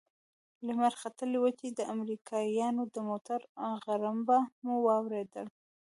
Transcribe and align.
لمر 0.65 0.93
ختلى 1.01 1.37
و 1.41 1.45
چې 1.59 1.67
د 1.77 1.79
امريکايانو 1.93 2.83
د 2.93 2.95
موټرو 3.09 3.47
غړمبه 3.83 4.37
مو 4.63 4.75
واورېد. 4.87 5.31